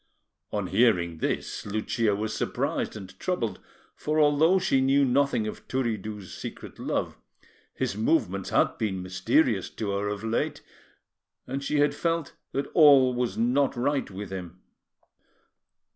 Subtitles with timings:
[0.51, 3.59] On hearing this, Lucia was surprised and troubled;
[3.95, 7.17] for, although she knew nothing of Turiddu's secret love,
[7.75, 10.61] his movements had been mysterious to her of late,
[11.45, 14.59] and she had felt that all was not right with him.